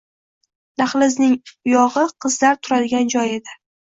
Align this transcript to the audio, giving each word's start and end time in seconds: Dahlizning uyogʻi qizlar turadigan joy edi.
Dahlizning 0.81 1.35
uyogʻi 1.71 2.05
qizlar 2.25 2.57
turadigan 2.69 3.15
joy 3.17 3.37
edi. 3.37 3.57